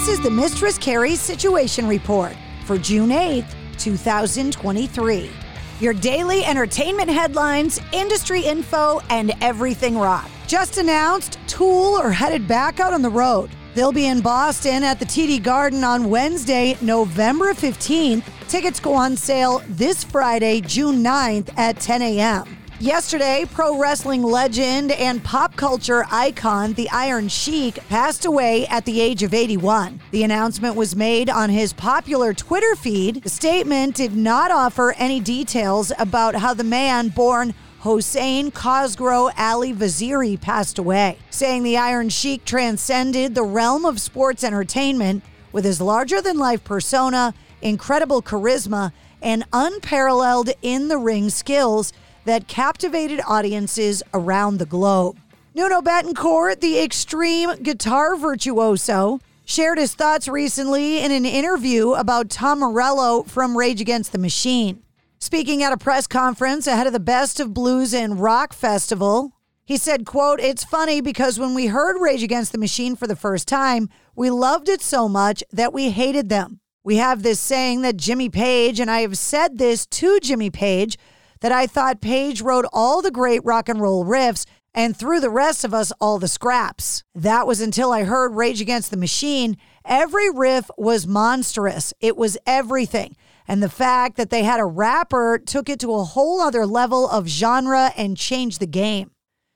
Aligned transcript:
This 0.00 0.16
is 0.16 0.24
the 0.24 0.30
Mistress 0.30 0.78
Carrie 0.78 1.14
Situation 1.14 1.86
Report 1.86 2.34
for 2.64 2.78
June 2.78 3.10
8th, 3.10 3.54
2023. 3.76 5.30
Your 5.78 5.92
daily 5.92 6.42
entertainment 6.42 7.10
headlines, 7.10 7.82
industry 7.92 8.40
info, 8.40 9.00
and 9.10 9.34
everything 9.42 9.98
rock. 9.98 10.26
Just 10.46 10.78
announced, 10.78 11.38
Tool 11.46 11.96
are 11.96 12.10
headed 12.10 12.48
back 12.48 12.80
out 12.80 12.94
on 12.94 13.02
the 13.02 13.10
road. 13.10 13.50
They'll 13.74 13.92
be 13.92 14.06
in 14.06 14.22
Boston 14.22 14.84
at 14.84 14.98
the 14.98 15.04
TD 15.04 15.42
Garden 15.42 15.84
on 15.84 16.08
Wednesday, 16.08 16.78
November 16.80 17.52
15th. 17.52 18.24
Tickets 18.48 18.80
go 18.80 18.94
on 18.94 19.18
sale 19.18 19.60
this 19.68 20.02
Friday, 20.02 20.62
June 20.62 21.04
9th 21.04 21.52
at 21.58 21.78
10 21.78 22.00
a.m. 22.00 22.56
Yesterday, 22.80 23.44
pro 23.52 23.76
wrestling 23.76 24.22
legend 24.22 24.92
and 24.92 25.22
pop 25.22 25.54
culture 25.54 26.06
icon, 26.10 26.72
the 26.72 26.88
Iron 26.88 27.28
Sheik, 27.28 27.78
passed 27.90 28.24
away 28.24 28.66
at 28.68 28.86
the 28.86 29.02
age 29.02 29.22
of 29.22 29.34
81. 29.34 30.00
The 30.12 30.22
announcement 30.22 30.76
was 30.76 30.96
made 30.96 31.28
on 31.28 31.50
his 31.50 31.74
popular 31.74 32.32
Twitter 32.32 32.74
feed. 32.74 33.22
The 33.22 33.28
statement 33.28 33.96
did 33.96 34.16
not 34.16 34.50
offer 34.50 34.92
any 34.92 35.20
details 35.20 35.92
about 35.98 36.36
how 36.36 36.54
the 36.54 36.64
man 36.64 37.10
born 37.10 37.52
Hossein 37.80 38.50
Khosrow 38.50 39.30
Ali 39.36 39.74
Vaziri 39.74 40.40
passed 40.40 40.78
away, 40.78 41.18
saying 41.28 41.64
the 41.64 41.76
Iron 41.76 42.08
Sheik 42.08 42.46
transcended 42.46 43.34
the 43.34 43.42
realm 43.42 43.84
of 43.84 44.00
sports 44.00 44.42
entertainment 44.42 45.22
with 45.52 45.66
his 45.66 45.82
larger 45.82 46.22
than 46.22 46.38
life 46.38 46.64
persona, 46.64 47.34
incredible 47.60 48.22
charisma, 48.22 48.92
and 49.20 49.44
unparalleled 49.52 50.48
in 50.62 50.88
the 50.88 50.96
ring 50.96 51.28
skills 51.28 51.92
that 52.24 52.48
captivated 52.48 53.20
audiences 53.26 54.02
around 54.12 54.58
the 54.58 54.66
globe. 54.66 55.18
Nuno 55.54 55.80
Bettencourt, 55.80 56.60
the 56.60 56.78
extreme 56.78 57.54
guitar 57.62 58.16
virtuoso, 58.16 59.20
shared 59.44 59.78
his 59.78 59.94
thoughts 59.94 60.28
recently 60.28 61.00
in 61.00 61.10
an 61.10 61.24
interview 61.24 61.92
about 61.92 62.30
Tom 62.30 62.60
Morello 62.60 63.24
from 63.24 63.58
Rage 63.58 63.80
Against 63.80 64.12
the 64.12 64.18
Machine. 64.18 64.82
Speaking 65.18 65.62
at 65.62 65.72
a 65.72 65.76
press 65.76 66.06
conference 66.06 66.66
ahead 66.66 66.86
of 66.86 66.92
the 66.92 67.00
Best 67.00 67.40
of 67.40 67.52
Blues 67.52 67.92
and 67.92 68.20
Rock 68.20 68.52
Festival, 68.52 69.32
he 69.64 69.76
said, 69.76 70.06
quote, 70.06 70.40
It's 70.40 70.64
funny 70.64 71.00
because 71.00 71.38
when 71.38 71.54
we 71.54 71.66
heard 71.66 72.00
Rage 72.00 72.22
Against 72.22 72.52
the 72.52 72.58
Machine 72.58 72.96
for 72.96 73.06
the 73.06 73.16
first 73.16 73.46
time, 73.46 73.88
we 74.14 74.30
loved 74.30 74.68
it 74.68 74.80
so 74.80 75.08
much 75.08 75.44
that 75.52 75.72
we 75.72 75.90
hated 75.90 76.28
them. 76.28 76.60
We 76.82 76.96
have 76.96 77.22
this 77.22 77.38
saying 77.38 77.82
that 77.82 77.96
Jimmy 77.96 78.28
Page, 78.28 78.80
and 78.80 78.90
I 78.90 79.00
have 79.00 79.18
said 79.18 79.58
this 79.58 79.84
to 79.86 80.20
Jimmy 80.20 80.50
Page, 80.50 80.96
that 81.40 81.52
I 81.52 81.66
thought 81.66 82.00
Page 82.00 82.42
wrote 82.42 82.66
all 82.72 83.02
the 83.02 83.10
great 83.10 83.44
rock 83.44 83.68
and 83.68 83.80
roll 83.80 84.04
riffs 84.04 84.46
and 84.74 84.96
threw 84.96 85.20
the 85.20 85.30
rest 85.30 85.64
of 85.64 85.74
us 85.74 85.92
all 86.00 86.18
the 86.18 86.28
scraps. 86.28 87.02
That 87.14 87.46
was 87.46 87.60
until 87.60 87.92
I 87.92 88.04
heard 88.04 88.34
Rage 88.34 88.60
Against 88.60 88.90
the 88.90 88.96
Machine. 88.96 89.56
Every 89.84 90.30
riff 90.30 90.70
was 90.76 91.06
monstrous, 91.06 91.92
it 92.00 92.16
was 92.16 92.38
everything. 92.46 93.16
And 93.48 93.62
the 93.62 93.68
fact 93.68 94.16
that 94.16 94.30
they 94.30 94.44
had 94.44 94.60
a 94.60 94.64
rapper 94.64 95.38
took 95.38 95.68
it 95.68 95.80
to 95.80 95.94
a 95.94 96.04
whole 96.04 96.40
other 96.40 96.66
level 96.66 97.08
of 97.08 97.26
genre 97.26 97.92
and 97.96 98.16
changed 98.16 98.60
the 98.60 98.66
game. 98.66 99.10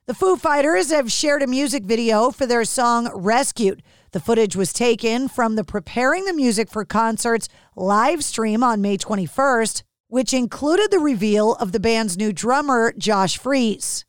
The 0.06 0.14
Foo 0.14 0.36
Fighters 0.36 0.90
have 0.90 1.12
shared 1.12 1.42
a 1.42 1.46
music 1.46 1.84
video 1.84 2.30
for 2.30 2.44
their 2.44 2.64
song 2.64 3.08
Rescued. 3.14 3.82
The 4.10 4.20
footage 4.20 4.56
was 4.56 4.72
taken 4.72 5.28
from 5.28 5.54
the 5.54 5.64
Preparing 5.64 6.24
the 6.24 6.34
Music 6.34 6.68
for 6.68 6.84
Concerts 6.84 7.48
live 7.76 8.24
stream 8.24 8.62
on 8.64 8.82
May 8.82 8.98
21st 8.98 9.82
which 10.08 10.32
included 10.32 10.90
the 10.90 10.98
reveal 10.98 11.54
of 11.54 11.72
the 11.72 11.80
band's 11.80 12.16
new 12.16 12.32
drummer, 12.32 12.92
Josh 12.96 13.38
Freese. 13.38 14.04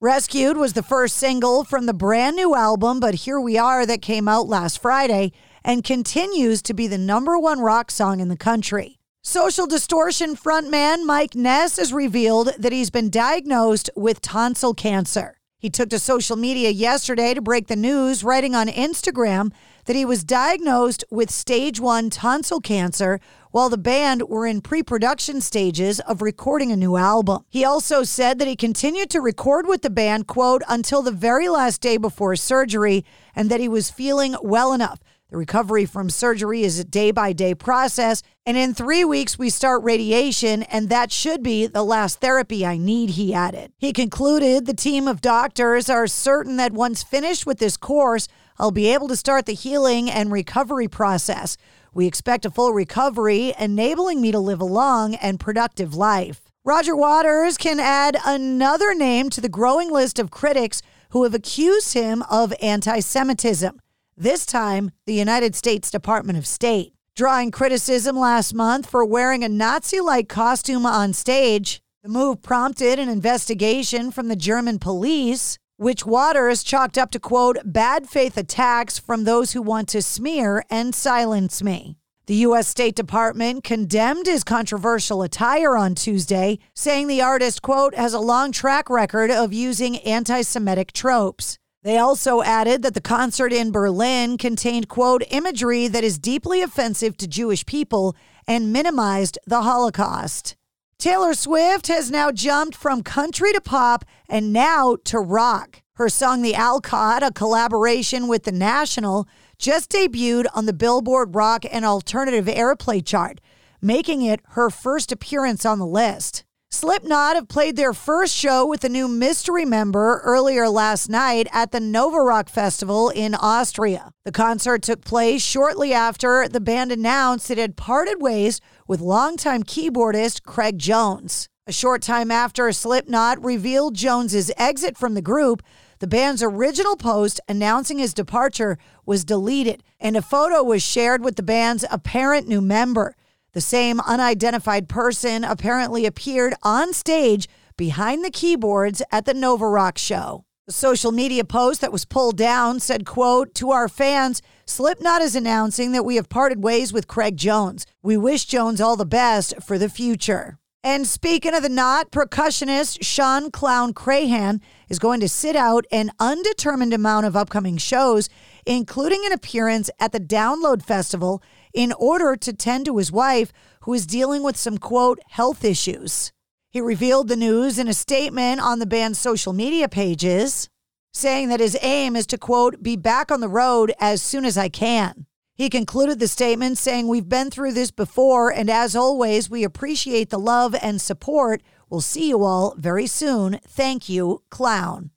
Rescued 0.00 0.56
was 0.56 0.74
the 0.74 0.82
first 0.82 1.16
single 1.16 1.64
from 1.64 1.86
the 1.86 1.94
brand 1.94 2.36
new 2.36 2.54
album, 2.54 3.00
But 3.00 3.14
Here 3.14 3.40
We 3.40 3.56
Are, 3.56 3.86
that 3.86 4.02
came 4.02 4.28
out 4.28 4.46
last 4.46 4.80
Friday 4.80 5.32
and 5.64 5.82
continues 5.82 6.60
to 6.62 6.74
be 6.74 6.86
the 6.86 6.98
number 6.98 7.38
one 7.38 7.60
rock 7.60 7.90
song 7.90 8.20
in 8.20 8.28
the 8.28 8.36
country. 8.36 8.98
Social 9.22 9.66
Distortion 9.66 10.36
frontman 10.36 11.04
Mike 11.04 11.34
Ness 11.34 11.78
has 11.78 11.92
revealed 11.92 12.52
that 12.58 12.72
he's 12.72 12.90
been 12.90 13.10
diagnosed 13.10 13.90
with 13.96 14.20
tonsil 14.20 14.74
cancer. 14.74 15.38
He 15.58 15.70
took 15.70 15.90
to 15.90 15.98
social 15.98 16.36
media 16.36 16.70
yesterday 16.70 17.34
to 17.34 17.40
break 17.40 17.66
the 17.66 17.74
news, 17.74 18.22
writing 18.22 18.54
on 18.54 18.68
Instagram 18.68 19.50
that 19.86 19.96
he 19.96 20.04
was 20.04 20.24
diagnosed 20.24 21.04
with 21.10 21.30
stage 21.30 21.80
one 21.80 22.10
tonsil 22.10 22.60
cancer 22.60 23.18
while 23.50 23.70
the 23.70 23.78
band 23.78 24.28
were 24.28 24.46
in 24.46 24.60
pre 24.60 24.82
production 24.82 25.40
stages 25.40 26.00
of 26.00 26.20
recording 26.20 26.70
a 26.70 26.76
new 26.76 26.96
album. 26.96 27.44
He 27.48 27.64
also 27.64 28.02
said 28.02 28.38
that 28.38 28.48
he 28.48 28.56
continued 28.56 29.10
to 29.10 29.20
record 29.20 29.66
with 29.66 29.82
the 29.82 29.90
band, 29.90 30.26
quote, 30.26 30.62
until 30.68 31.02
the 31.02 31.10
very 31.10 31.48
last 31.48 31.80
day 31.80 31.96
before 31.96 32.36
surgery, 32.36 33.04
and 33.34 33.50
that 33.50 33.60
he 33.60 33.68
was 33.68 33.90
feeling 33.90 34.36
well 34.42 34.72
enough. 34.72 35.00
The 35.30 35.36
recovery 35.36 35.86
from 35.86 36.08
surgery 36.08 36.62
is 36.62 36.78
a 36.78 36.84
day 36.84 37.10
by 37.10 37.32
day 37.32 37.52
process, 37.52 38.22
and 38.44 38.56
in 38.56 38.74
three 38.74 39.04
weeks, 39.04 39.36
we 39.36 39.50
start 39.50 39.82
radiation, 39.82 40.62
and 40.64 40.88
that 40.88 41.10
should 41.10 41.42
be 41.42 41.66
the 41.66 41.82
last 41.82 42.20
therapy 42.20 42.64
I 42.64 42.76
need, 42.76 43.10
he 43.10 43.34
added. 43.34 43.72
He 43.76 43.92
concluded 43.92 44.66
the 44.66 44.74
team 44.74 45.08
of 45.08 45.20
doctors 45.20 45.90
are 45.90 46.06
certain 46.06 46.58
that 46.58 46.72
once 46.72 47.02
finished 47.02 47.44
with 47.44 47.58
this 47.58 47.76
course, 47.76 48.28
I'll 48.58 48.70
be 48.70 48.92
able 48.92 49.08
to 49.08 49.16
start 49.16 49.46
the 49.46 49.54
healing 49.54 50.10
and 50.10 50.32
recovery 50.32 50.88
process. 50.88 51.56
We 51.92 52.06
expect 52.06 52.44
a 52.44 52.50
full 52.50 52.72
recovery, 52.72 53.54
enabling 53.58 54.20
me 54.20 54.32
to 54.32 54.38
live 54.38 54.60
a 54.60 54.64
long 54.64 55.14
and 55.16 55.40
productive 55.40 55.94
life. 55.94 56.40
Roger 56.64 56.96
Waters 56.96 57.56
can 57.56 57.78
add 57.78 58.16
another 58.26 58.94
name 58.94 59.30
to 59.30 59.40
the 59.40 59.48
growing 59.48 59.90
list 59.90 60.18
of 60.18 60.30
critics 60.30 60.82
who 61.10 61.22
have 61.22 61.34
accused 61.34 61.94
him 61.94 62.22
of 62.30 62.52
anti 62.60 63.00
Semitism, 63.00 63.80
this 64.16 64.44
time, 64.44 64.90
the 65.04 65.14
United 65.14 65.54
States 65.54 65.90
Department 65.90 66.38
of 66.38 66.46
State. 66.46 66.92
Drawing 67.14 67.50
criticism 67.50 68.16
last 68.16 68.52
month 68.52 68.88
for 68.88 69.04
wearing 69.04 69.44
a 69.44 69.48
Nazi 69.48 70.00
like 70.00 70.28
costume 70.28 70.84
on 70.84 71.12
stage, 71.12 71.80
the 72.02 72.08
move 72.08 72.42
prompted 72.42 72.98
an 72.98 73.08
investigation 73.08 74.10
from 74.10 74.28
the 74.28 74.36
German 74.36 74.78
police 74.78 75.58
which 75.76 76.06
Waters 76.06 76.62
chalked 76.62 76.96
up 76.96 77.10
to 77.10 77.20
quote, 77.20 77.58
bad 77.64 78.08
faith 78.08 78.36
attacks 78.36 78.98
from 78.98 79.24
those 79.24 79.52
who 79.52 79.62
want 79.62 79.88
to 79.90 80.02
smear 80.02 80.62
and 80.70 80.94
silence 80.94 81.62
me. 81.62 81.98
The 82.26 82.34
U.S. 82.46 82.66
State 82.66 82.96
Department 82.96 83.62
condemned 83.62 84.26
his 84.26 84.42
controversial 84.42 85.22
attire 85.22 85.76
on 85.76 85.94
Tuesday, 85.94 86.58
saying 86.74 87.06
the 87.06 87.22
artist, 87.22 87.62
quote, 87.62 87.94
has 87.94 88.14
a 88.14 88.18
long 88.18 88.50
track 88.50 88.90
record 88.90 89.30
of 89.30 89.52
using 89.52 89.98
anti 89.98 90.42
Semitic 90.42 90.92
tropes. 90.92 91.56
They 91.84 91.98
also 91.98 92.42
added 92.42 92.82
that 92.82 92.94
the 92.94 93.00
concert 93.00 93.52
in 93.52 93.70
Berlin 93.70 94.38
contained, 94.38 94.88
quote, 94.88 95.22
imagery 95.30 95.86
that 95.86 96.02
is 96.02 96.18
deeply 96.18 96.62
offensive 96.62 97.16
to 97.18 97.28
Jewish 97.28 97.64
people 97.64 98.16
and 98.48 98.72
minimized 98.72 99.38
the 99.46 99.62
Holocaust. 99.62 100.56
Taylor 100.98 101.34
Swift 101.34 101.88
has 101.88 102.10
now 102.10 102.32
jumped 102.32 102.74
from 102.74 103.02
country 103.02 103.52
to 103.52 103.60
pop 103.60 104.06
and 104.30 104.50
now 104.50 104.96
to 105.04 105.18
rock. 105.18 105.82
Her 105.96 106.08
song 106.08 106.40
The 106.40 106.54
Alcott, 106.54 107.22
a 107.22 107.30
collaboration 107.30 108.28
with 108.28 108.44
The 108.44 108.52
National, 108.52 109.28
just 109.58 109.90
debuted 109.90 110.46
on 110.54 110.64
the 110.64 110.72
Billboard 110.72 111.34
Rock 111.34 111.64
and 111.70 111.84
Alternative 111.84 112.46
Airplay 112.46 113.04
chart, 113.04 113.42
making 113.82 114.22
it 114.22 114.40
her 114.50 114.70
first 114.70 115.12
appearance 115.12 115.66
on 115.66 115.78
the 115.78 115.86
list. 115.86 116.45
Slipknot 116.76 117.36
have 117.36 117.48
played 117.48 117.76
their 117.76 117.94
first 117.94 118.36
show 118.36 118.66
with 118.66 118.84
a 118.84 118.90
new 118.90 119.08
mystery 119.08 119.64
member 119.64 120.20
earlier 120.22 120.68
last 120.68 121.08
night 121.08 121.48
at 121.50 121.72
the 121.72 121.80
Nova 121.80 122.18
Rock 122.18 122.50
Festival 122.50 123.08
in 123.08 123.34
Austria. 123.34 124.12
The 124.26 124.30
concert 124.30 124.82
took 124.82 125.02
place 125.02 125.40
shortly 125.40 125.94
after 125.94 126.46
the 126.46 126.60
band 126.60 126.92
announced 126.92 127.50
it 127.50 127.56
had 127.56 127.78
parted 127.78 128.20
ways 128.20 128.60
with 128.86 129.00
longtime 129.00 129.62
keyboardist 129.62 130.42
Craig 130.42 130.78
Jones. 130.78 131.48
A 131.66 131.72
short 131.72 132.02
time 132.02 132.30
after 132.30 132.70
Slipknot 132.70 133.42
revealed 133.42 133.94
Jones's 133.94 134.52
exit 134.58 134.98
from 134.98 135.14
the 135.14 135.22
group, 135.22 135.62
the 136.00 136.06
band's 136.06 136.42
original 136.42 136.96
post 136.96 137.40
announcing 137.48 137.96
his 137.98 138.12
departure 138.12 138.76
was 139.06 139.24
deleted, 139.24 139.82
and 139.98 140.14
a 140.14 140.20
photo 140.20 140.62
was 140.62 140.82
shared 140.82 141.24
with 141.24 141.36
the 141.36 141.42
band's 141.42 141.86
apparent 141.90 142.46
new 142.46 142.60
member. 142.60 143.16
The 143.56 143.62
same 143.62 144.00
unidentified 144.00 144.86
person 144.86 145.42
apparently 145.42 146.04
appeared 146.04 146.52
on 146.62 146.92
stage 146.92 147.48
behind 147.78 148.22
the 148.22 148.30
keyboards 148.30 149.00
at 149.10 149.24
the 149.24 149.32
Nova 149.32 149.66
Rock 149.66 149.96
show. 149.96 150.44
The 150.66 150.74
social 150.74 151.10
media 151.10 151.42
post 151.42 151.80
that 151.80 151.90
was 151.90 152.04
pulled 152.04 152.36
down 152.36 152.80
said, 152.80 153.06
quote, 153.06 153.54
to 153.54 153.70
our 153.70 153.88
fans, 153.88 154.42
Slipknot 154.66 155.22
is 155.22 155.34
announcing 155.34 155.92
that 155.92 156.04
we 156.04 156.16
have 156.16 156.28
parted 156.28 156.62
ways 156.62 156.92
with 156.92 157.08
Craig 157.08 157.38
Jones. 157.38 157.86
We 158.02 158.18
wish 158.18 158.44
Jones 158.44 158.78
all 158.78 158.94
the 158.94 159.06
best 159.06 159.54
for 159.62 159.78
the 159.78 159.88
future. 159.88 160.58
And 160.84 161.06
speaking 161.06 161.54
of 161.54 161.62
the 161.62 161.70
knot, 161.70 162.10
percussionist 162.10 162.98
Shawn 163.00 163.50
Clown 163.50 163.94
Crahan 163.94 164.60
is 164.90 164.98
going 164.98 165.20
to 165.20 165.30
sit 165.30 165.56
out 165.56 165.86
an 165.90 166.12
undetermined 166.20 166.92
amount 166.92 167.24
of 167.24 167.34
upcoming 167.34 167.78
shows, 167.78 168.28
including 168.66 169.24
an 169.24 169.32
appearance 169.32 169.88
at 169.98 170.12
the 170.12 170.20
Download 170.20 170.82
Festival, 170.82 171.42
in 171.72 171.92
order 171.92 172.36
to 172.36 172.52
tend 172.52 172.84
to 172.86 172.98
his 172.98 173.12
wife, 173.12 173.52
who 173.82 173.94
is 173.94 174.06
dealing 174.06 174.42
with 174.42 174.56
some 174.56 174.78
quote 174.78 175.20
health 175.28 175.64
issues. 175.64 176.32
He 176.70 176.80
revealed 176.80 177.28
the 177.28 177.36
news 177.36 177.78
in 177.78 177.88
a 177.88 177.94
statement 177.94 178.60
on 178.60 178.80
the 178.80 178.86
band's 178.86 179.18
social 179.18 179.52
media 179.52 179.88
pages, 179.88 180.68
saying 181.12 181.48
that 181.48 181.60
his 181.60 181.78
aim 181.80 182.16
is 182.16 182.26
to, 182.26 182.36
quote, 182.36 182.82
be 182.82 182.96
back 182.96 183.30
on 183.30 183.40
the 183.40 183.48
road 183.48 183.94
as 184.00 184.20
soon 184.20 184.44
as 184.44 184.58
I 184.58 184.68
can. 184.68 185.26
He 185.54 185.70
concluded 185.70 186.18
the 186.18 186.28
statement 186.28 186.76
saying, 186.76 187.08
We've 187.08 187.28
been 187.28 187.50
through 187.50 187.72
this 187.72 187.90
before, 187.90 188.52
and 188.52 188.68
as 188.68 188.94
always, 188.94 189.48
we 189.48 189.64
appreciate 189.64 190.28
the 190.28 190.38
love 190.38 190.74
and 190.82 191.00
support. 191.00 191.62
We'll 191.88 192.02
see 192.02 192.28
you 192.28 192.44
all 192.44 192.74
very 192.76 193.06
soon. 193.06 193.58
Thank 193.66 194.08
you, 194.08 194.42
Clown. 194.50 195.12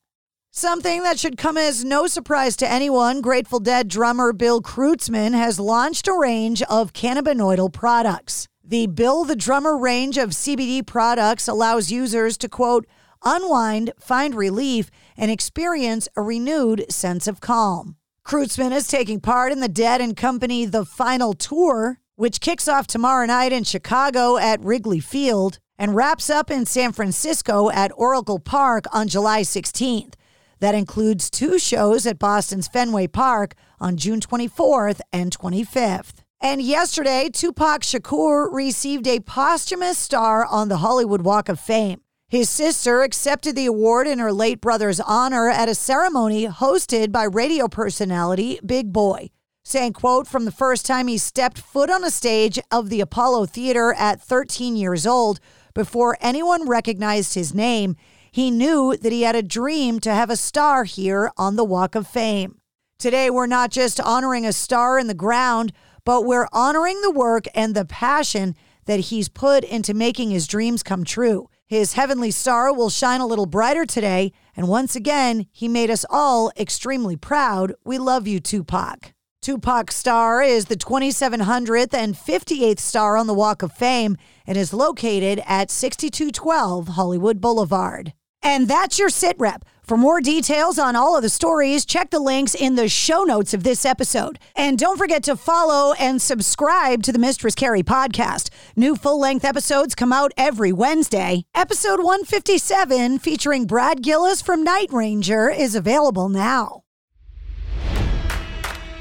Something 0.52 1.04
that 1.04 1.20
should 1.20 1.38
come 1.38 1.58
as 1.58 1.86
no 1.86 2.08
surprise 2.08 2.58
to 2.58 2.70
anyone 2.70 3.22
Grateful 3.22 3.60
Dead 3.60 3.88
drummer 3.88 4.34
Bill 4.34 4.64
Kreutzmann 4.64 5.34
has 5.34 5.60
launched 5.60 6.08
a 6.08 6.14
range 6.14 6.64
of 6.64 6.92
cannabinoidal 6.92 7.72
products. 7.72 8.48
The 8.64 8.88
Bill 8.88 9.26
the 9.26 9.36
Drummer 9.36 9.78
range 9.78 10.18
of 10.18 10.32
CBD 10.32 10.86
products 10.86 11.48
allows 11.48 11.92
users 11.92 12.36
to, 12.40 12.50
quote, 12.50 12.88
unwind, 13.24 13.92
find 14.00 14.34
relief, 14.34 14.90
and 15.16 15.30
experience 15.30 16.08
a 16.16 16.24
renewed 16.24 16.84
sense 16.92 17.28
of 17.28 17.42
calm. 17.42 17.96
Kreutzmann 18.26 18.76
is 18.76 18.88
taking 18.88 19.20
part 19.20 19.52
in 19.52 19.60
the 19.60 19.70
Dead 19.70 20.02
and 20.02 20.18
Company 20.18 20.66
The 20.66 20.84
Final 20.84 21.34
Tour, 21.34 22.00
which 22.16 22.42
kicks 22.42 22.68
off 22.68 22.88
tomorrow 22.88 23.28
night 23.28 23.54
in 23.54 23.66
Chicago 23.66 24.38
at 24.38 24.64
Wrigley 24.66 25.00
Field 25.00 25.60
and 25.78 25.96
wraps 25.96 26.28
up 26.28 26.50
in 26.50 26.66
San 26.66 26.92
Francisco 26.92 27.70
at 27.70 27.92
Oracle 27.96 28.40
Park 28.40 28.86
on 28.92 29.08
July 29.08 29.42
16th. 29.42 30.16
That 30.60 30.76
includes 30.76 31.30
two 31.30 31.58
shows 31.58 32.06
at 32.06 32.20
Boston's 32.20 32.68
Fenway 32.68 33.08
Park 33.08 33.56
on 33.80 33.98
June 33.98 34.20
24th 34.20 35.00
and 35.14 35.38
25th. 35.38 36.24
And 36.42 36.62
yesterday, 36.62 37.30
Tupac 37.32 37.82
Shakur 37.82 38.52
received 38.52 39.08
a 39.08 39.20
posthumous 39.20 39.98
star 39.98 40.46
on 40.46 40.70
the 40.70 40.78
Hollywood 40.78 41.22
Walk 41.22 41.50
of 41.50 41.60
Fame. 41.60 42.02
His 42.30 42.50
sister 42.50 43.02
accepted 43.02 43.56
the 43.56 43.66
award 43.66 44.08
in 44.08 44.20
her 44.20 44.32
late 44.32 44.62
brother's 44.62 45.00
honor 45.00 45.50
at 45.50 45.68
a 45.68 45.76
ceremony 45.76 46.48
hosted 46.48 47.12
by 47.12 47.24
radio 47.24 47.68
personality 47.68 48.60
Big 48.66 48.94
Boy, 48.94 49.32
saying, 49.64 49.94
quote, 49.94 50.28
from 50.28 50.46
the 50.46 50.52
first 50.52 50.86
time 50.86 51.08
he 51.08 51.18
stepped 51.18 51.58
foot 51.58 51.90
on 51.90 52.04
a 52.04 52.12
stage 52.12 52.60
of 52.72 52.90
the 52.90 53.02
Apollo 53.02 53.48
Theater 53.48 53.94
at 53.98 54.22
13 54.22 54.76
years 54.76 55.08
old, 55.08 55.40
before 55.74 56.18
anyone 56.22 56.70
recognized 56.70 57.34
his 57.34 57.54
name, 57.54 57.96
he 58.32 58.52
knew 58.52 58.96
that 58.98 59.12
he 59.12 59.24
had 59.24 59.36
a 59.36 59.44
dream 59.44 60.00
to 60.02 60.14
have 60.14 60.30
a 60.30 60.36
star 60.36 60.84
here 60.84 61.32
on 61.38 61.56
the 61.56 61.64
Walk 61.64 61.96
of 61.96 62.08
Fame. 62.08 62.60
Today, 62.98 63.30
we're 63.30 63.48
not 63.48 63.72
just 63.72 64.02
honoring 64.02 64.46
a 64.46 64.54
star 64.54 65.00
in 65.00 65.08
the 65.08 65.14
ground, 65.14 65.72
but 66.06 66.26
we're 66.26 66.48
honoring 66.52 67.02
the 67.02 67.12
work 67.12 67.46
and 67.56 67.76
the 67.76 67.86
passion 67.86 68.56
that 68.86 69.00
he's 69.00 69.30
put 69.30 69.64
into 69.64 69.94
making 69.94 70.32
his 70.32 70.48
dreams 70.48 70.84
come 70.84 71.04
true. 71.04 71.48
His 71.66 71.94
heavenly 71.94 72.32
star 72.32 72.74
will 72.74 72.90
shine 72.90 73.22
a 73.22 73.28
little 73.28 73.46
brighter 73.46 73.86
today, 73.86 74.32
and 74.56 74.68
once 74.68 74.96
again, 74.96 75.46
he 75.52 75.68
made 75.68 75.92
us 75.92 76.06
all 76.10 76.52
extremely 76.58 77.16
proud. 77.16 77.74
We 77.86 78.00
love 78.00 78.28
you, 78.28 78.40
Tupac. 78.40 79.14
Tupac 79.42 79.90
Star 79.90 80.42
is 80.42 80.66
the 80.66 80.76
2700th 80.76 81.94
and 81.94 82.14
58th 82.14 82.80
star 82.80 83.16
on 83.16 83.28
the 83.28 83.34
Walk 83.34 83.64
of 83.64 83.72
Fame 83.72 84.18
and 84.46 84.58
is 84.58 84.74
located 84.74 85.42
at 85.46 85.72
6212 85.72 86.90
Hollywood 86.90 87.40
Boulevard. 87.40 88.14
And 88.42 88.68
that's 88.68 88.98
your 88.98 89.10
sit 89.10 89.36
rep. 89.40 89.66
For 89.90 89.98
more 89.98 90.22
details 90.22 90.78
on 90.78 90.96
all 90.96 91.16
of 91.16 91.24
the 91.24 91.30
stories, 91.30 91.84
check 91.84 92.12
the 92.12 92.20
links 92.20 92.54
in 92.54 92.76
the 92.76 92.88
show 92.88 93.24
notes 93.24 93.56
of 93.56 93.64
this 93.64 93.86
episode. 93.86 94.38
And 94.56 94.78
don't 94.78 95.00
forget 95.00 95.24
to 95.24 95.36
follow 95.36 95.94
and 95.94 96.22
subscribe 96.22 97.02
to 97.04 97.12
the 97.12 97.18
Mistress 97.18 97.56
Carrie 97.56 97.82
podcast. 97.82 98.52
New 98.76 98.96
full 98.96 99.20
length 99.20 99.44
episodes 99.44 99.96
come 99.96 100.14
out 100.14 100.32
every 100.38 100.72
Wednesday. 100.72 101.44
Episode 101.56 102.04
157, 102.04 103.18
featuring 103.18 103.66
Brad 103.66 104.04
Gillis 104.04 104.44
from 104.44 104.64
Night 104.64 104.90
Ranger, 104.92 105.50
is 105.50 105.74
available 105.74 106.30
now. 106.30 106.84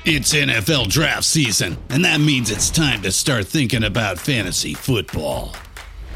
It's 0.07 0.33
NFL 0.33 0.89
draft 0.89 1.25
season, 1.25 1.77
and 1.91 2.03
that 2.07 2.19
means 2.19 2.51
it's 2.51 2.71
time 2.71 3.03
to 3.03 3.13
start 3.13 3.47
thinking 3.47 3.85
about 3.85 4.19
fantasy 4.19 4.73
football. 4.73 5.55